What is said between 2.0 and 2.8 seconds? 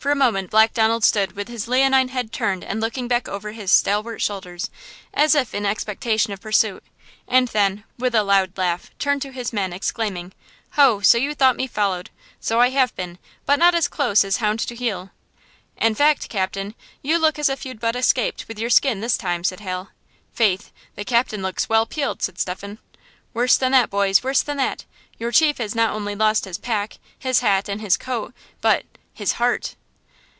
head turned and